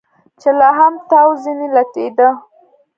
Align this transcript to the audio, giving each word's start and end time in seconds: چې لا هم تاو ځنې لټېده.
چې 0.39 0.49
لا 0.59 0.69
هم 0.79 0.93
تاو 1.09 1.29
ځنې 1.43 1.67
لټېده. 1.75 2.27